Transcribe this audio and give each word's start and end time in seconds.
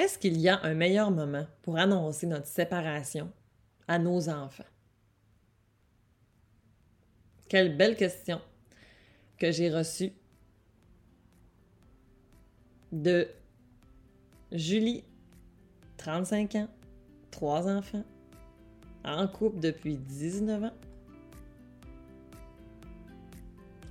Est-ce 0.00 0.18
qu'il 0.18 0.40
y 0.40 0.48
a 0.48 0.58
un 0.62 0.72
meilleur 0.72 1.10
moment 1.10 1.46
pour 1.60 1.76
annoncer 1.76 2.26
notre 2.26 2.46
séparation 2.46 3.30
à 3.86 3.98
nos 3.98 4.30
enfants? 4.30 4.64
Quelle 7.50 7.76
belle 7.76 7.96
question 7.96 8.40
que 9.36 9.52
j'ai 9.52 9.68
reçue 9.68 10.12
de 12.92 13.28
Julie, 14.52 15.04
35 15.98 16.54
ans, 16.54 16.68
trois 17.30 17.68
enfants, 17.68 18.04
en 19.04 19.28
couple 19.28 19.60
depuis 19.60 19.98
19 19.98 20.64
ans. 20.64 20.76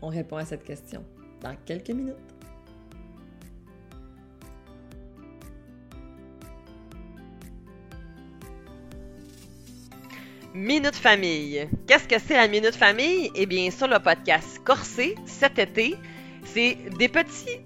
On 0.02 0.08
répond 0.08 0.38
à 0.38 0.46
cette 0.46 0.64
question 0.64 1.06
dans 1.42 1.56
quelques 1.68 1.92
minutes. 1.92 2.39
Minute 10.54 10.96
Famille. 10.96 11.70
Qu'est-ce 11.86 12.08
que 12.08 12.20
c'est 12.20 12.36
la 12.36 12.48
Minute 12.48 12.76
Famille? 12.76 13.30
Eh 13.36 13.46
bien, 13.46 13.70
sur 13.70 13.88
le 13.88 14.00
podcast 14.00 14.60
Corsé, 14.66 15.14
cet 15.28 15.60
été, 15.60 15.96
c'est 16.44 16.76
des 16.98 17.08
petits 17.08 17.60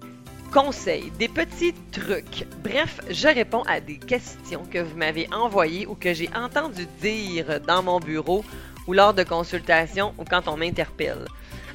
conseils, 0.52 1.10
des 1.18 1.28
petits 1.28 1.72
trucs. 1.92 2.46
Bref, 2.62 3.00
je 3.08 3.28
réponds 3.28 3.62
à 3.62 3.80
des 3.80 3.96
questions 3.96 4.64
que 4.70 4.80
vous 4.80 4.98
m'avez 4.98 5.26
envoyées 5.32 5.86
ou 5.86 5.94
que 5.94 6.12
j'ai 6.12 6.28
entendu 6.36 6.86
dire 7.00 7.58
dans 7.66 7.82
mon 7.82 8.00
bureau 8.00 8.44
ou 8.86 8.92
lors 8.92 9.14
de 9.14 9.22
consultations 9.22 10.12
ou 10.18 10.24
quand 10.24 10.46
on 10.46 10.58
m'interpelle. 10.58 11.24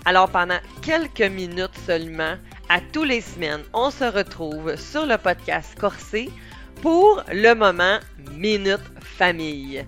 Alors, 0.06 0.30
pendant 0.30 0.60
quelques 0.84 1.22
minutes 1.22 1.78
seulement, 1.88 2.36
à 2.70 2.82
tous 2.94 3.04
les 3.04 3.22
semaines, 3.22 3.64
on 3.74 3.90
se 3.90 4.04
retrouve 4.04 4.76
sur 4.76 5.08
le 5.08 5.18
podcast 5.18 5.76
Corsé 5.80 6.30
pour 6.84 7.24
le 7.34 7.56
moment 7.56 7.98
Minute 8.32 8.80
Famille. 9.02 9.84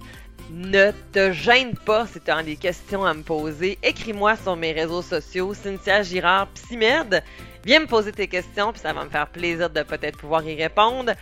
Ne 0.53 0.91
te 1.13 1.31
gêne 1.31 1.75
pas 1.77 2.05
si 2.07 2.19
tu 2.19 2.29
as 2.29 2.43
des 2.43 2.57
questions 2.57 3.05
à 3.05 3.13
me 3.13 3.23
poser. 3.23 3.79
Écris-moi 3.83 4.35
sur 4.35 4.57
mes 4.57 4.73
réseaux 4.73 5.01
sociaux, 5.01 5.53
Cynthia 5.53 6.03
Girard 6.03 6.49
Psymed. 6.49 7.23
Viens 7.63 7.79
me 7.79 7.85
poser 7.85 8.11
tes 8.11 8.27
questions, 8.27 8.73
puis 8.73 8.81
ça 8.81 8.91
va 8.91 9.05
me 9.05 9.09
faire 9.09 9.27
plaisir 9.27 9.69
de 9.69 9.81
peut-être 9.81 10.17
pouvoir 10.17 10.43
y 10.43 10.61
répondre 10.61 11.13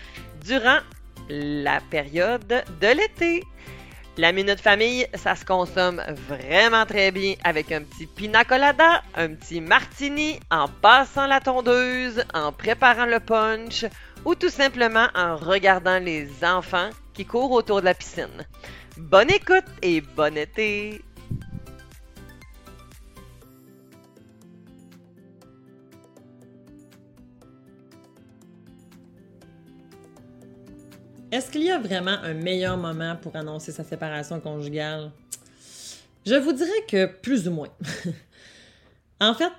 durant 0.44 0.80
la 1.30 1.80
période 1.92 2.48
de 2.48 2.88
l'été. 2.88 3.44
La 4.18 4.32
minute 4.32 4.60
famille, 4.60 5.06
ça 5.14 5.36
se 5.36 5.46
consomme 5.46 6.02
vraiment 6.28 6.88
très 6.88 7.12
bien 7.12 7.36
avec 7.44 7.72
un 7.72 7.84
petit 7.84 8.08
pina 8.08 8.44
colada, 8.44 9.04
un 9.16 9.36
petit 9.36 9.62
martini, 9.62 10.40
en 10.50 10.68
passant 10.68 11.28
la 11.28 11.40
tondeuse, 11.40 12.24
en 12.34 12.52
préparant 12.52 13.06
le 13.06 13.20
punch 13.20 13.86
ou 14.26 14.34
tout 14.34 14.50
simplement 14.50 15.08
en 15.14 15.36
regardant 15.36 16.00
les 16.00 16.28
enfants 16.44 16.90
qui 17.14 17.26
courent 17.26 17.52
autour 17.52 17.82
de 17.82 17.86
la 17.86 17.94
piscine. 17.94 18.48
Bonne 19.00 19.32
écoute 19.32 19.64
et 19.82 20.02
bon 20.02 20.38
été! 20.38 21.02
Est-ce 31.32 31.50
qu'il 31.50 31.64
y 31.64 31.72
a 31.72 31.80
vraiment 31.80 32.12
un 32.12 32.34
meilleur 32.34 32.76
moment 32.76 33.16
pour 33.16 33.36
annoncer 33.38 33.72
sa 33.72 33.86
séparation 33.86 34.42
conjugale? 34.42 35.12
Je 36.26 36.36
vous 36.36 36.52
dirais 36.52 36.86
que 36.88 37.06
plus 37.06 37.48
ou 37.48 37.52
moins. 37.52 37.74
en 39.22 39.34
fait, 39.34 39.54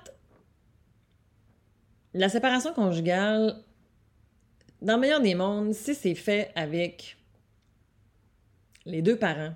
la 2.13 2.29
séparation 2.29 2.73
conjugale, 2.73 3.55
dans 4.83 4.93
le 4.93 4.99
meilleur 4.99 5.19
des 5.19 5.33
mondes, 5.33 5.73
si 5.73 5.95
c'est 5.95 6.15
fait 6.15 6.51
avec 6.55 7.17
les 8.85 9.01
deux 9.01 9.17
parents, 9.17 9.53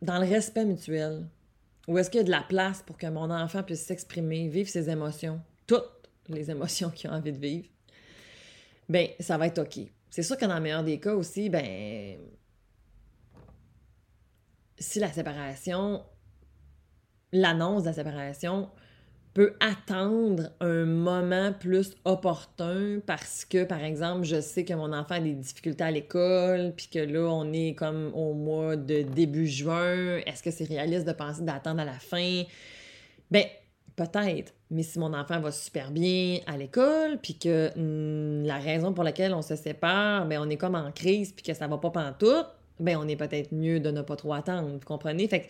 dans 0.00 0.18
le 0.18 0.28
respect 0.28 0.64
mutuel, 0.64 1.26
où 1.88 1.98
est-ce 1.98 2.10
qu'il 2.10 2.18
y 2.18 2.22
a 2.22 2.24
de 2.24 2.30
la 2.30 2.42
place 2.42 2.82
pour 2.82 2.96
que 2.96 3.06
mon 3.06 3.30
enfant 3.30 3.62
puisse 3.62 3.84
s'exprimer, 3.84 4.48
vivre 4.48 4.68
ses 4.68 4.88
émotions, 4.90 5.40
toutes 5.66 6.08
les 6.28 6.50
émotions 6.50 6.90
qu'il 6.90 7.10
a 7.10 7.14
envie 7.14 7.32
de 7.32 7.38
vivre, 7.38 7.68
ben 8.88 9.08
ça 9.20 9.38
va 9.38 9.46
être 9.46 9.58
OK. 9.58 9.86
C'est 10.10 10.22
sûr 10.22 10.36
que 10.36 10.44
dans 10.44 10.56
le 10.56 10.60
meilleur 10.60 10.84
des 10.84 11.00
cas 11.00 11.14
aussi, 11.14 11.48
ben 11.48 12.18
si 14.78 14.98
la 14.98 15.12
séparation, 15.12 16.04
l'annonce 17.32 17.82
de 17.82 17.88
la 17.88 17.94
séparation 17.94 18.70
peut 19.34 19.54
attendre 19.60 20.50
un 20.60 20.84
moment 20.84 21.52
plus 21.52 21.96
opportun 22.04 23.00
parce 23.06 23.44
que, 23.44 23.64
par 23.64 23.82
exemple, 23.82 24.24
je 24.24 24.40
sais 24.40 24.64
que 24.64 24.74
mon 24.74 24.92
enfant 24.92 25.14
a 25.14 25.20
des 25.20 25.32
difficultés 25.32 25.84
à 25.84 25.90
l'école, 25.90 26.74
puis 26.76 26.88
que 26.92 26.98
là, 26.98 27.26
on 27.30 27.50
est 27.52 27.74
comme 27.74 28.12
au 28.14 28.34
mois 28.34 28.76
de 28.76 29.02
début 29.02 29.46
juin. 29.46 30.18
Est-ce 30.26 30.42
que 30.42 30.50
c'est 30.50 30.64
réaliste 30.64 31.06
de 31.06 31.12
penser 31.12 31.42
d'attendre 31.42 31.80
à 31.80 31.84
la 31.84 31.98
fin? 31.98 32.42
Ben, 33.30 33.44
peut-être. 33.96 34.52
Mais 34.70 34.82
si 34.82 34.98
mon 34.98 35.14
enfant 35.14 35.40
va 35.40 35.50
super 35.50 35.90
bien 35.90 36.38
à 36.46 36.56
l'école, 36.56 37.18
puis 37.22 37.38
que 37.38 37.70
hmm, 37.76 38.44
la 38.44 38.58
raison 38.58 38.92
pour 38.92 39.04
laquelle 39.04 39.32
on 39.34 39.42
se 39.42 39.56
sépare, 39.56 40.26
ben 40.26 40.40
on 40.40 40.50
est 40.50 40.56
comme 40.56 40.74
en 40.74 40.92
crise, 40.92 41.32
puis 41.32 41.42
que 41.42 41.54
ça 41.54 41.66
va 41.68 41.78
pas 41.78 41.90
pantoute, 41.90 42.48
ben 42.80 42.98
on 42.98 43.08
est 43.08 43.16
peut-être 43.16 43.52
mieux 43.52 43.80
de 43.80 43.90
ne 43.90 44.02
pas 44.02 44.16
trop 44.16 44.34
attendre. 44.34 44.68
Vous 44.68 44.78
comprenez? 44.80 45.28
Fait 45.28 45.40
que 45.40 45.46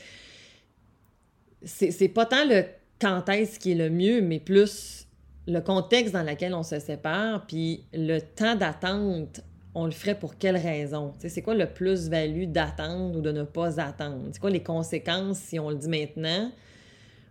c'est 1.65 2.09
pas 2.09 2.27
tant 2.27 2.45
le 2.45 2.65
quand 3.01 3.29
est-ce 3.29 3.59
qui 3.59 3.73
est 3.73 3.77
le 3.77 3.91
mieux, 3.91 4.21
mais 4.21 4.39
plus 4.39 5.07
le 5.47 5.61
contexte 5.61 6.13
dans 6.13 6.23
lequel 6.23 6.55
on 6.55 6.63
se 6.63 6.79
sépare, 6.79 7.47
puis 7.47 7.85
le 7.93 8.21
temps 8.21 8.55
d'attente, 8.55 9.41
on 9.75 9.87
le 9.87 9.91
ferait 9.91 10.19
pour 10.19 10.37
quelle 10.39 10.57
raison? 10.57 11.13
C'est 11.19 11.43
quoi 11.43 11.55
le 11.55 11.67
plus-value 11.67 12.45
d'attendre 12.45 13.19
ou 13.19 13.21
de 13.21 13.33
ne 13.33 13.43
pas 13.43 13.81
attendre? 13.81 14.29
C'est 14.33 14.41
quoi 14.41 14.51
les 14.51 14.63
conséquences 14.63 15.39
si 15.39 15.59
on 15.59 15.71
le 15.71 15.77
dit 15.77 15.89
maintenant 15.89 16.53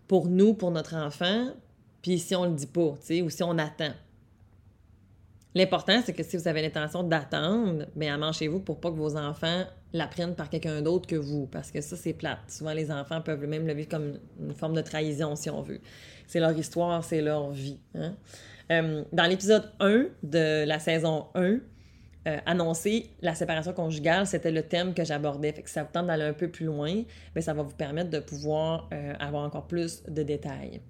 pour 0.07 0.27
nous, 0.27 0.53
pour 0.53 0.71
notre 0.71 0.95
enfant, 0.95 1.47
puis 2.01 2.19
si 2.19 2.35
on 2.35 2.45
le 2.45 2.53
dit 2.53 2.67
pas, 2.67 2.81
ou 2.81 3.29
si 3.29 3.43
on 3.43 3.57
attend? 3.57 3.93
L'important, 5.53 6.01
c'est 6.05 6.13
que 6.13 6.23
si 6.23 6.37
vous 6.37 6.47
avez 6.47 6.61
l'intention 6.61 7.03
d'attendre, 7.03 7.85
bien, 7.95 8.15
amanchez-vous 8.15 8.59
pour 8.59 8.79
pas 8.79 8.89
que 8.89 8.95
vos 8.95 9.17
enfants 9.17 9.65
l'apprennent 9.93 10.35
par 10.35 10.49
quelqu'un 10.49 10.81
d'autre 10.81 11.07
que 11.07 11.15
vous, 11.15 11.47
parce 11.47 11.71
que 11.71 11.81
ça, 11.81 11.95
c'est 11.95 12.13
plate. 12.13 12.39
Souvent, 12.47 12.73
les 12.73 12.91
enfants 12.91 13.21
peuvent 13.21 13.45
même 13.45 13.67
le 13.67 13.73
vivre 13.73 13.89
comme 13.89 14.19
une 14.39 14.53
forme 14.53 14.73
de 14.73 14.81
trahison, 14.81 15.35
si 15.35 15.49
on 15.49 15.61
veut. 15.61 15.81
C'est 16.27 16.39
leur 16.39 16.57
histoire, 16.57 17.03
c'est 17.03 17.21
leur 17.21 17.51
vie. 17.51 17.79
Hein. 17.95 18.15
Euh, 18.71 19.03
dans 19.11 19.25
l'épisode 19.25 19.71
1 19.79 20.05
de 20.23 20.65
la 20.65 20.79
saison 20.79 21.27
1, 21.35 21.59
euh, 22.27 22.37
annoncer 22.45 23.09
la 23.23 23.33
séparation 23.33 23.73
conjugale, 23.73 24.27
c'était 24.27 24.51
le 24.51 24.61
thème 24.61 24.93
que 24.93 25.03
j'abordais. 25.03 25.51
Fait 25.53 25.63
que 25.63 25.69
ça 25.69 25.81
vous 25.81 25.89
tente 25.91 26.05
d'aller 26.05 26.25
un 26.25 26.33
peu 26.33 26.49
plus 26.49 26.67
loin, 26.67 27.01
mais 27.35 27.41
ça 27.41 27.53
va 27.53 27.63
vous 27.63 27.75
permettre 27.75 28.11
de 28.11 28.19
pouvoir 28.19 28.87
euh, 28.93 29.13
avoir 29.19 29.43
encore 29.43 29.65
plus 29.65 30.03
de 30.07 30.21
détails. 30.21 30.81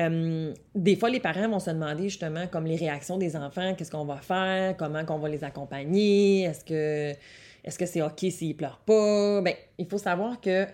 Euh, 0.00 0.52
des 0.74 0.96
fois, 0.96 1.10
les 1.10 1.20
parents 1.20 1.48
vont 1.48 1.60
se 1.60 1.70
demander 1.70 2.04
justement 2.08 2.48
comme 2.48 2.66
les 2.66 2.74
réactions 2.74 3.18
des 3.18 3.36
enfants, 3.36 3.74
qu'est-ce 3.74 3.92
qu'on 3.92 4.04
va 4.04 4.16
faire, 4.16 4.76
comment 4.76 5.04
qu'on 5.04 5.18
va 5.18 5.28
les 5.28 5.44
accompagner, 5.44 6.42
est-ce 6.42 6.64
que 6.64 7.16
est-ce 7.64 7.78
que 7.78 7.86
c'est 7.86 8.02
OK 8.02 8.18
s'ils 8.18 8.56
pleurent 8.56 8.80
pas? 8.80 9.40
Bien, 9.40 9.54
il 9.78 9.88
faut 9.88 9.98
savoir 9.98 10.40
que 10.40 10.66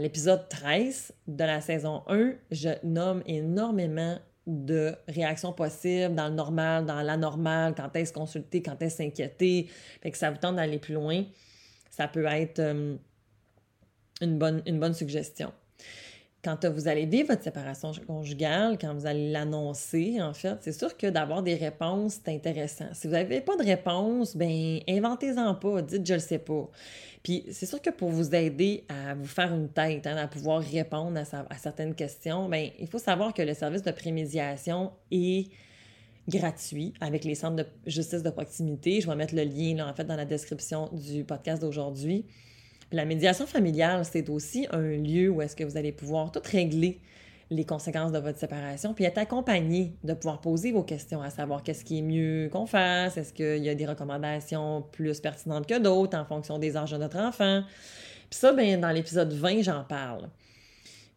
l'épisode 0.00 0.48
13 0.48 1.12
de 1.26 1.44
la 1.44 1.60
saison 1.60 2.02
1, 2.08 2.32
je 2.50 2.70
nomme 2.82 3.22
énormément 3.26 4.18
de 4.46 4.94
réactions 5.08 5.52
possibles 5.52 6.14
dans 6.14 6.28
le 6.28 6.34
normal, 6.34 6.86
dans 6.86 7.02
l'anormal, 7.02 7.74
quand 7.76 7.94
est-ce 7.94 8.14
consulter, 8.14 8.62
quand 8.62 8.80
est-ce 8.80 8.96
s'inquiéter. 8.96 9.68
Fait 10.02 10.10
que 10.10 10.16
ça 10.16 10.30
vous 10.30 10.38
tente 10.38 10.56
d'aller 10.56 10.78
plus 10.78 10.94
loin. 10.94 11.22
Ça 11.90 12.08
peut 12.08 12.24
être 12.24 12.60
euh, 12.60 12.96
une, 14.22 14.38
bonne, 14.38 14.62
une 14.66 14.80
bonne 14.80 14.94
suggestion 14.94 15.52
quand 16.56 16.70
vous 16.70 16.88
allez 16.88 17.06
vivre 17.06 17.28
votre 17.28 17.42
séparation 17.42 17.92
conjugale, 18.06 18.78
quand 18.80 18.94
vous 18.94 19.06
allez 19.06 19.30
l'annoncer, 19.30 20.20
en 20.20 20.32
fait, 20.32 20.56
c'est 20.60 20.72
sûr 20.72 20.96
que 20.96 21.06
d'avoir 21.06 21.42
des 21.42 21.54
réponses, 21.54 22.20
c'est 22.24 22.34
intéressant. 22.34 22.86
Si 22.92 23.06
vous 23.06 23.12
n'avez 23.12 23.40
pas 23.40 23.56
de 23.56 23.64
réponse, 23.64 24.36
ben 24.36 24.80
inventez-en 24.88 25.54
pas, 25.54 25.82
dites 25.82 26.06
je 26.06 26.14
le 26.14 26.20
sais 26.20 26.38
pas. 26.38 26.68
Puis 27.22 27.44
c'est 27.50 27.66
sûr 27.66 27.82
que 27.82 27.90
pour 27.90 28.10
vous 28.10 28.34
aider 28.34 28.84
à 28.88 29.14
vous 29.14 29.26
faire 29.26 29.52
une 29.52 29.68
tête, 29.68 30.06
hein, 30.06 30.16
à 30.16 30.28
pouvoir 30.28 30.62
répondre 30.62 31.18
à, 31.18 31.58
certaines 31.58 31.94
questions, 31.94 32.48
ben 32.48 32.70
il 32.78 32.86
faut 32.86 32.98
savoir 32.98 33.34
que 33.34 33.42
le 33.42 33.54
service 33.54 33.82
de 33.82 33.90
prémédiation 33.90 34.92
est 35.10 35.50
gratuit 36.28 36.92
avec 37.00 37.24
les 37.24 37.34
centres 37.34 37.56
de 37.56 37.66
justice 37.86 38.22
de 38.22 38.30
proximité. 38.30 39.00
Je 39.00 39.08
vais 39.08 39.16
mettre 39.16 39.34
le 39.34 39.44
lien 39.44 39.88
en 39.88 39.94
fait 39.94 40.04
dans 40.04 40.16
la 40.16 40.26
description 40.26 40.90
du 40.92 41.24
podcast 41.24 41.62
d'aujourd'hui 41.62 42.24
la 42.92 43.04
médiation 43.04 43.46
familiale, 43.46 44.04
c'est 44.04 44.28
aussi 44.30 44.66
un 44.70 44.96
lieu 44.96 45.28
où 45.28 45.42
est-ce 45.42 45.54
que 45.54 45.64
vous 45.64 45.76
allez 45.76 45.92
pouvoir 45.92 46.32
tout 46.32 46.40
régler 46.44 47.00
les 47.50 47.64
conséquences 47.64 48.12
de 48.12 48.18
votre 48.18 48.38
séparation, 48.38 48.92
puis 48.92 49.04
être 49.04 49.18
accompagné 49.18 49.94
de 50.04 50.12
pouvoir 50.12 50.40
poser 50.40 50.70
vos 50.70 50.82
questions, 50.82 51.22
à 51.22 51.30
savoir 51.30 51.62
qu'est-ce 51.62 51.84
qui 51.84 51.98
est 51.98 52.02
mieux 52.02 52.50
qu'on 52.52 52.66
fasse, 52.66 53.16
est-ce 53.16 53.32
qu'il 53.32 53.64
y 53.64 53.70
a 53.70 53.74
des 53.74 53.86
recommandations 53.86 54.84
plus 54.92 55.20
pertinentes 55.20 55.66
que 55.66 55.78
d'autres 55.78 56.18
en 56.18 56.26
fonction 56.26 56.58
des 56.58 56.76
âges 56.76 56.90
de 56.90 56.98
notre 56.98 57.18
enfant. 57.18 57.62
Puis 58.28 58.38
ça, 58.38 58.52
bien, 58.52 58.76
dans 58.76 58.90
l'épisode 58.90 59.32
20, 59.32 59.62
j'en 59.62 59.84
parle. 59.84 60.28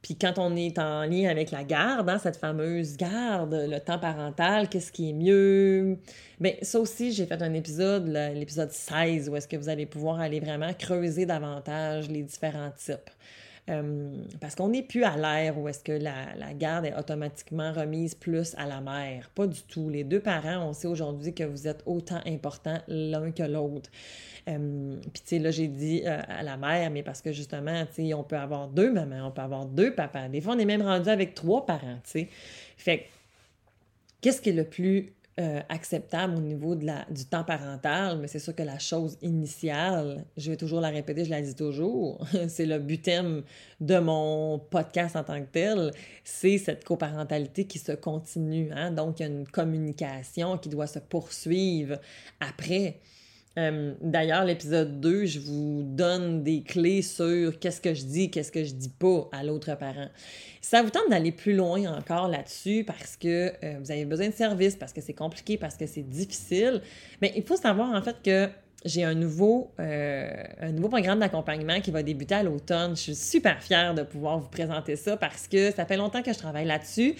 Puis 0.01 0.15
quand 0.15 0.39
on 0.39 0.55
est 0.55 0.79
en 0.79 1.03
lien 1.03 1.29
avec 1.29 1.51
la 1.51 1.63
garde, 1.63 2.09
hein, 2.09 2.17
cette 2.17 2.37
fameuse 2.37 2.97
garde, 2.97 3.53
le 3.53 3.79
temps 3.79 3.99
parental, 3.99 4.67
qu'est-ce 4.67 4.91
qui 4.91 5.09
est 5.09 5.13
mieux? 5.13 5.99
Bien, 6.39 6.53
ça 6.63 6.79
aussi, 6.79 7.11
j'ai 7.11 7.27
fait 7.27 7.41
un 7.41 7.53
épisode, 7.53 8.07
l'épisode 8.07 8.71
16, 8.71 9.29
où 9.29 9.35
est-ce 9.35 9.47
que 9.47 9.57
vous 9.57 9.69
allez 9.69 9.85
pouvoir 9.85 10.19
aller 10.19 10.39
vraiment 10.39 10.73
creuser 10.73 11.27
davantage 11.27 12.09
les 12.09 12.23
différents 12.23 12.71
types. 12.71 13.11
Euh, 13.71 14.11
parce 14.41 14.55
qu'on 14.55 14.69
n'est 14.69 14.83
plus 14.83 15.03
à 15.03 15.15
l'ère 15.15 15.57
où 15.57 15.67
est-ce 15.69 15.83
que 15.83 15.93
la, 15.93 16.53
garde 16.53 16.85
est 16.85 16.95
automatiquement 16.95 17.71
remise 17.71 18.15
plus 18.15 18.53
à 18.57 18.67
la 18.67 18.81
mère. 18.81 19.29
Pas 19.33 19.47
du 19.47 19.61
tout. 19.63 19.89
Les 19.89 20.03
deux 20.03 20.19
parents, 20.19 20.67
on 20.67 20.73
sait 20.73 20.87
aujourd'hui 20.87 21.33
que 21.33 21.43
vous 21.43 21.67
êtes 21.67 21.81
autant 21.85 22.19
importants 22.25 22.79
l'un 22.87 23.31
que 23.31 23.43
l'autre. 23.43 23.89
Euh, 24.49 24.97
puis, 25.13 25.21
tu 25.23 25.27
sais, 25.35 25.39
là, 25.39 25.51
j'ai 25.51 25.67
dit 25.67 26.01
euh, 26.05 26.19
à 26.27 26.43
la 26.43 26.57
mère, 26.57 26.91
mais 26.91 27.03
parce 27.03 27.21
que 27.21 27.31
justement, 27.31 27.85
tu 27.85 28.07
sais, 28.07 28.13
on 28.13 28.23
peut 28.23 28.37
avoir 28.37 28.67
deux 28.67 28.91
mamans, 28.91 29.27
on 29.27 29.31
peut 29.31 29.41
avoir 29.41 29.65
deux 29.65 29.95
papas. 29.95 30.27
Des 30.27 30.41
fois, 30.41 30.55
on 30.55 30.59
est 30.59 30.65
même 30.65 30.81
rendu 30.81 31.09
avec 31.09 31.33
trois 31.33 31.65
parents, 31.65 31.99
tu 32.03 32.11
sais. 32.11 32.29
Fait 32.77 33.05
qu'est-ce 34.19 34.41
qui 34.41 34.49
est 34.49 34.53
le 34.53 34.65
plus 34.65 35.13
euh, 35.39 35.61
acceptable 35.69 36.35
au 36.35 36.41
niveau 36.41 36.75
de 36.75 36.85
la, 36.85 37.05
du 37.09 37.23
temps 37.23 37.45
parental, 37.45 38.19
mais 38.19 38.27
c'est 38.27 38.37
sûr 38.39 38.53
que 38.53 38.63
la 38.63 38.79
chose 38.79 39.17
initiale, 39.21 40.25
je 40.35 40.51
vais 40.51 40.57
toujours 40.57 40.81
la 40.81 40.89
répéter, 40.89 41.23
je 41.23 41.29
la 41.29 41.41
dis 41.41 41.55
toujours, 41.55 42.27
c'est 42.49 42.65
le 42.65 42.79
butem 42.79 43.41
de 43.79 43.99
mon 43.99 44.59
podcast 44.59 45.15
en 45.15 45.23
tant 45.23 45.39
que 45.39 45.47
tel, 45.49 45.91
c'est 46.25 46.57
cette 46.57 46.83
coparentalité 46.83 47.63
qui 47.65 47.79
se 47.79 47.93
continue. 47.93 48.71
Hein? 48.73 48.91
Donc, 48.91 49.19
il 49.19 49.23
y 49.23 49.25
a 49.25 49.29
une 49.29 49.47
communication 49.47 50.57
qui 50.57 50.67
doit 50.67 50.87
se 50.87 50.99
poursuivre 50.99 51.97
après. 52.41 52.99
Euh, 53.57 53.93
d'ailleurs, 54.01 54.45
l'épisode 54.45 55.01
2, 55.01 55.25
je 55.25 55.39
vous 55.39 55.81
donne 55.83 56.41
des 56.43 56.63
clés 56.63 57.01
sur 57.01 57.59
qu'est-ce 57.59 57.81
que 57.81 57.93
je 57.93 58.03
dis, 58.03 58.31
qu'est-ce 58.31 58.51
que 58.51 58.63
je 58.63 58.73
dis 58.73 58.89
pas 58.89 59.27
à 59.33 59.43
l'autre 59.43 59.75
parent. 59.75 60.07
Ça 60.61 60.81
vous 60.81 60.89
tente 60.89 61.09
d'aller 61.09 61.33
plus 61.33 61.53
loin 61.53 61.97
encore 61.97 62.29
là-dessus 62.29 62.85
parce 62.85 63.17
que 63.17 63.51
euh, 63.63 63.77
vous 63.81 63.91
avez 63.91 64.05
besoin 64.05 64.29
de 64.29 64.33
services, 64.33 64.75
parce 64.75 64.93
que 64.93 65.01
c'est 65.01 65.13
compliqué, 65.13 65.57
parce 65.57 65.75
que 65.75 65.85
c'est 65.85 66.07
difficile, 66.07 66.81
mais 67.21 67.33
il 67.35 67.43
faut 67.43 67.57
savoir 67.57 67.93
en 67.93 68.01
fait 68.01 68.15
que 68.23 68.49
j'ai 68.85 69.03
un 69.03 69.13
nouveau, 69.13 69.71
euh, 69.79 70.31
un 70.59 70.71
nouveau 70.71 70.89
programme 70.89 71.19
d'accompagnement 71.19 71.81
qui 71.81 71.91
va 71.91 72.03
débuter 72.03 72.35
à 72.35 72.43
l'automne. 72.43 72.95
Je 72.95 73.01
suis 73.01 73.15
super 73.15 73.61
fière 73.61 73.93
de 73.93 74.03
pouvoir 74.03 74.39
vous 74.39 74.49
présenter 74.49 74.95
ça 74.95 75.17
parce 75.17 75.47
que 75.47 75.71
ça 75.71 75.85
fait 75.85 75.97
longtemps 75.97 76.23
que 76.23 76.33
je 76.33 76.37
travaille 76.37 76.65
là-dessus. 76.65 77.15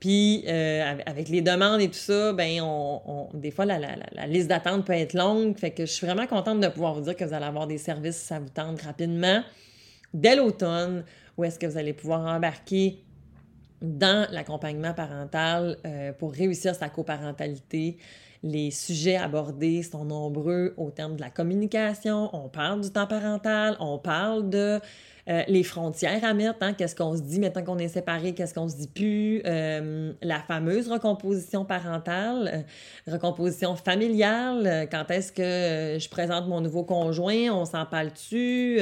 Puis 0.00 0.44
euh, 0.46 0.94
avec 1.06 1.28
les 1.28 1.40
demandes 1.40 1.80
et 1.80 1.88
tout 1.88 1.94
ça, 1.94 2.32
ben 2.32 2.60
on, 2.60 3.28
des 3.32 3.50
fois 3.50 3.64
la, 3.64 3.78
liste 4.26 4.48
d'attente 4.48 4.84
peut 4.86 4.92
être 4.92 5.14
longue. 5.14 5.56
Fait 5.56 5.70
que 5.70 5.86
je 5.86 5.92
suis 5.92 6.06
vraiment 6.06 6.26
contente 6.26 6.60
de 6.60 6.68
pouvoir 6.68 6.94
vous 6.94 7.02
dire 7.02 7.16
que 7.16 7.24
vous 7.24 7.32
allez 7.32 7.46
avoir 7.46 7.66
des 7.66 7.78
services 7.78 8.16
si 8.16 8.26
ça 8.26 8.38
vous 8.38 8.48
tente 8.48 8.82
rapidement 8.82 9.42
dès 10.12 10.36
l'automne, 10.36 11.04
où 11.36 11.44
est-ce 11.44 11.58
que 11.58 11.66
vous 11.66 11.78
allez 11.78 11.92
pouvoir 11.92 12.20
embarquer 12.20 13.04
dans 13.82 14.26
l'accompagnement 14.30 14.94
parental 14.94 15.76
euh, 15.84 16.12
pour 16.12 16.32
réussir 16.32 16.74
sa 16.74 16.88
coparentalité. 16.88 17.98
Les 18.44 18.70
sujets 18.70 19.16
abordés 19.16 19.82
sont 19.82 20.04
nombreux 20.04 20.74
au 20.76 20.90
terme 20.90 21.16
de 21.16 21.22
la 21.22 21.30
communication. 21.30 22.28
On 22.34 22.50
parle 22.50 22.82
du 22.82 22.90
temps 22.90 23.06
parental, 23.06 23.74
on 23.80 23.96
parle 23.98 24.50
de 24.50 24.80
euh, 25.30 25.42
les 25.48 25.62
frontières 25.62 26.22
à 26.22 26.34
mettre, 26.34 26.58
hein, 26.60 26.74
qu'est-ce 26.74 26.94
qu'on 26.94 27.16
se 27.16 27.22
dit 27.22 27.40
maintenant 27.40 27.64
qu'on 27.64 27.78
est 27.78 27.88
séparés, 27.88 28.34
qu'est-ce 28.34 28.52
qu'on 28.52 28.68
se 28.68 28.76
dit 28.76 28.88
plus, 28.88 29.40
euh, 29.46 30.12
la 30.20 30.40
fameuse 30.40 30.90
recomposition 30.90 31.64
parentale, 31.64 32.66
euh, 33.08 33.12
recomposition 33.12 33.76
familiale, 33.76 34.88
quand 34.90 35.10
est-ce 35.10 35.32
que 35.32 35.98
je 35.98 36.08
présente 36.10 36.46
mon 36.46 36.60
nouveau 36.60 36.84
conjoint, 36.84 37.48
on 37.50 37.64
s'en 37.64 37.86
parle-tu, 37.86 38.78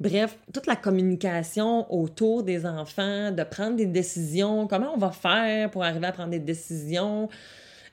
bref, 0.00 0.38
toute 0.54 0.66
la 0.66 0.76
communication 0.76 1.92
autour 1.92 2.42
des 2.42 2.64
enfants, 2.64 3.32
de 3.32 3.42
prendre 3.42 3.76
des 3.76 3.84
décisions, 3.84 4.66
comment 4.66 4.94
on 4.94 4.98
va 4.98 5.10
faire 5.10 5.70
pour 5.70 5.84
arriver 5.84 6.06
à 6.06 6.12
prendre 6.12 6.30
des 6.30 6.38
décisions. 6.38 7.28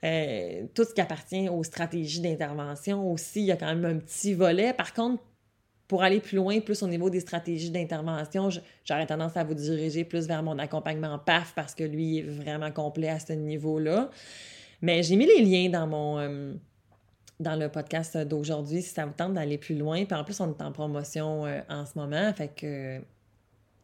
Tout 0.02 0.84
ce 0.84 0.94
qui 0.94 1.02
appartient 1.02 1.50
aux 1.50 1.64
stratégies 1.64 2.22
d'intervention 2.22 3.12
aussi, 3.12 3.42
il 3.42 3.46
y 3.46 3.52
a 3.52 3.58
quand 3.58 3.68
même 3.68 3.86
un 3.86 4.00
petit 4.00 4.34
volet. 4.34 4.74
Par 4.74 4.94
contre, 4.94 5.22
pour 5.92 6.04
aller 6.04 6.22
plus 6.22 6.38
loin, 6.38 6.62
plus 6.62 6.82
au 6.84 6.88
niveau 6.88 7.10
des 7.10 7.20
stratégies 7.20 7.70
d'intervention, 7.70 8.48
j'aurais 8.86 9.06
tendance 9.06 9.36
à 9.36 9.44
vous 9.44 9.54
diriger 9.54 10.06
plus 10.06 10.26
vers 10.26 10.42
mon 10.42 10.58
accompagnement 10.58 11.20
PAF 11.20 11.54
parce 11.54 11.76
que 11.76 11.84
lui 11.84 12.20
est 12.20 12.22
vraiment 12.22 12.72
complet 12.72 13.10
à 13.10 13.20
ce 13.20 13.34
niveau-là. 13.34 14.10
Mais 14.82 15.04
j'ai 15.04 15.18
mis 15.18 15.26
les 15.26 15.44
liens 15.44 15.70
dans 15.70 15.88
mon 15.88 16.18
euh, 16.18 16.54
dans 17.42 17.58
le 17.58 17.68
podcast 17.68 18.18
d'aujourd'hui 18.18 18.82
si 18.82 18.94
ça 18.94 19.06
vous 19.06 19.12
tente 19.12 19.34
d'aller 19.34 19.58
plus 19.58 19.76
loin. 19.76 20.06
Puis 20.06 20.16
en 20.16 20.24
plus, 20.24 20.40
on 20.40 20.50
est 20.50 20.62
en 20.62 20.72
promotion 20.72 21.46
euh, 21.46 21.60
en 21.70 21.86
ce 21.86 22.00
moment, 22.00 22.32
fait 22.34 22.56
que 22.56 23.02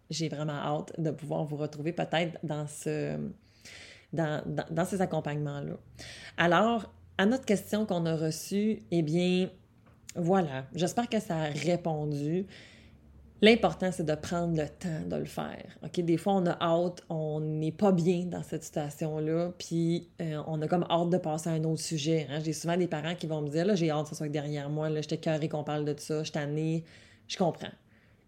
j'ai 0.10 0.30
vraiment 0.30 0.54
hâte 0.54 0.94
de 0.98 1.12
pouvoir 1.12 1.44
vous 1.44 1.58
retrouver 1.58 1.92
peut-être 1.92 2.40
dans 2.42 2.68
ce 2.68 3.18
dans, 4.14 4.86
ces 4.86 5.02
accompagnements-là. 5.02 5.78
Alors, 6.38 6.94
à 7.18 7.26
notre 7.26 7.46
question 7.46 7.86
qu'on 7.86 8.06
a 8.06 8.16
reçue, 8.16 8.80
eh 8.92 9.02
bien, 9.02 9.50
voilà, 10.16 10.66
j'espère 10.74 11.10
que 11.10 11.20
ça 11.20 11.38
a 11.38 11.46
répondu. 11.46 12.46
L'important, 13.42 13.92
c'est 13.92 14.06
de 14.06 14.16
prendre 14.16 14.58
le 14.58 14.68
temps 14.68 15.08
de 15.08 15.16
le 15.16 15.26
faire. 15.26 15.78
OK? 15.84 16.00
Des 16.00 16.18
fois, 16.18 16.34
on 16.34 16.46
a 16.48 16.58
hâte, 16.60 17.04
on 17.10 17.40
n'est 17.40 17.72
pas 17.72 17.92
bien 17.92 18.26
dans 18.26 18.42
cette 18.42 18.64
situation-là, 18.64 19.52
puis 19.60 20.10
euh, 20.22 20.42
on 20.48 20.60
a 20.64 20.68
comme 20.68 20.86
hâte 20.90 21.12
de 21.12 21.18
passer 21.18 21.50
à 21.50 21.54
un 21.54 21.64
autre 21.66 21.82
sujet. 21.82 22.28
Hein. 22.32 22.40
J'ai 22.44 22.54
souvent 22.54 22.78
des 22.78 22.88
parents 22.88 23.14
qui 23.14 23.28
vont 23.28 23.42
me 23.42 23.50
dire 23.50 23.66
Là, 23.66 23.76
j'ai 23.76 23.92
hâte 23.92 24.04
que 24.04 24.10
ça 24.10 24.16
soit 24.16 24.30
derrière 24.30 24.72
moi, 24.72 24.90
là, 24.90 25.02
j'étais 25.02 25.20
carré 25.20 25.50
qu'on 25.50 25.64
parle 25.64 25.86
de 25.86 25.94
ça, 26.00 26.24
je 26.24 26.32
tannée. 26.32 26.84
Je 27.28 27.38
comprends. 27.38 27.68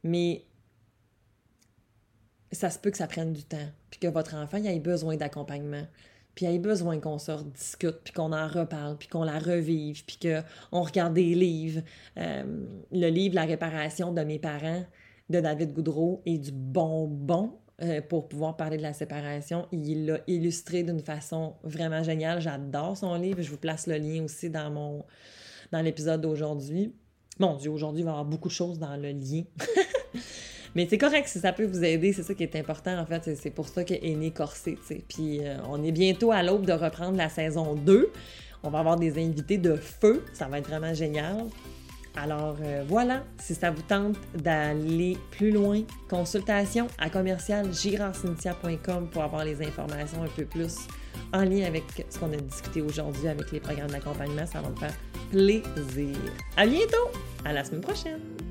Mais 0.03 0.43
ça 2.51 2.69
se 2.69 2.79
peut 2.79 2.91
que 2.91 2.97
ça 2.97 3.07
prenne 3.07 3.33
du 3.33 3.43
temps, 3.43 3.57
puis 3.89 3.99
que 3.99 4.07
votre 4.07 4.35
enfant 4.35 4.57
ait 4.57 4.79
besoin 4.79 5.17
d'accompagnement 5.17 5.85
puis 6.39 6.45
il 6.45 6.53
y 6.53 6.55
a 6.55 6.59
besoin 6.59 7.01
qu'on 7.01 7.17
se 7.17 7.31
rediscute, 7.31 7.97
puis 8.01 8.13
qu'on 8.13 8.31
en 8.31 8.47
reparle, 8.47 8.97
puis 8.97 9.09
qu'on 9.09 9.23
la 9.23 9.39
revive, 9.39 10.05
puis 10.05 10.17
qu'on 10.21 10.83
regarde 10.83 11.13
des 11.13 11.35
livres. 11.35 11.81
Euh, 12.17 12.43
le 12.93 13.07
livre 13.09 13.35
La 13.35 13.43
réparation 13.43 14.13
de 14.13 14.21
mes 14.21 14.39
parents 14.39 14.85
de 15.29 15.41
David 15.41 15.73
Goudreau 15.73 16.21
est 16.25 16.37
du 16.37 16.53
bonbon 16.53 17.57
euh, 17.81 18.01
pour 18.01 18.29
pouvoir 18.29 18.55
parler 18.55 18.77
de 18.77 18.83
la 18.83 18.93
séparation. 18.93 19.67
Il 19.73 20.05
l'a 20.05 20.19
illustré 20.27 20.83
d'une 20.83 21.01
façon 21.01 21.55
vraiment 21.63 22.03
géniale. 22.03 22.39
J'adore 22.39 22.95
son 22.95 23.15
livre. 23.15 23.41
Je 23.41 23.49
vous 23.51 23.57
place 23.57 23.85
le 23.85 23.97
lien 23.97 24.23
aussi 24.23 24.49
dans 24.49 24.71
mon 24.71 25.03
dans 25.73 25.81
l'épisode 25.81 26.21
d'aujourd'hui. 26.21 26.95
Mon 27.37 27.57
Dieu, 27.57 27.69
aujourd'hui, 27.69 28.01
il 28.01 28.05
va 28.05 28.11
y 28.11 28.13
avoir 28.13 28.25
beaucoup 28.25 28.47
de 28.47 28.53
choses 28.53 28.79
dans 28.79 28.95
le 28.95 29.11
lien. 29.11 29.43
Mais 30.75 30.87
c'est 30.89 30.97
correct 30.97 31.27
si 31.27 31.39
ça 31.39 31.53
peut 31.53 31.65
vous 31.65 31.83
aider, 31.83 32.13
c'est 32.13 32.23
ça 32.23 32.33
qui 32.33 32.43
est 32.43 32.55
important 32.55 32.97
en 32.97 33.05
fait. 33.05 33.35
C'est 33.35 33.49
pour 33.49 33.67
ça 33.67 33.83
qu'est 33.83 34.01
né 34.01 34.31
Corsé. 34.31 34.77
Puis 35.07 35.39
euh, 35.41 35.57
on 35.69 35.83
est 35.83 35.91
bientôt 35.91 36.31
à 36.31 36.43
l'aube 36.43 36.65
de 36.65 36.73
reprendre 36.73 37.17
la 37.17 37.29
saison 37.29 37.75
2. 37.75 38.11
On 38.63 38.69
va 38.69 38.79
avoir 38.79 38.97
des 38.97 39.23
invités 39.23 39.57
de 39.57 39.75
feu, 39.75 40.25
ça 40.33 40.47
va 40.47 40.59
être 40.59 40.67
vraiment 40.67 40.93
génial. 40.93 41.45
Alors 42.15 42.57
euh, 42.61 42.83
voilà, 42.87 43.23
si 43.39 43.55
ça 43.55 43.71
vous 43.71 43.81
tente 43.81 44.17
d'aller 44.35 45.17
plus 45.31 45.51
loin, 45.51 45.81
consultation 46.09 46.87
à 46.97 47.09
commercial 47.09 47.67
pour 49.11 49.23
avoir 49.23 49.45
les 49.45 49.61
informations 49.65 50.23
un 50.23 50.27
peu 50.27 50.45
plus 50.45 50.75
en 51.31 51.43
lien 51.43 51.65
avec 51.65 51.83
ce 52.09 52.19
qu'on 52.19 52.33
a 52.33 52.37
discuté 52.37 52.81
aujourd'hui 52.81 53.27
avec 53.27 53.51
les 53.51 53.59
programmes 53.59 53.91
d'accompagnement. 53.91 54.45
Ça 54.45 54.61
va 54.61 54.69
me 54.69 54.75
faire 54.75 54.93
plaisir. 55.31 56.17
À 56.57 56.65
bientôt! 56.65 57.11
À 57.45 57.53
la 57.53 57.63
semaine 57.63 57.81
prochaine! 57.81 58.48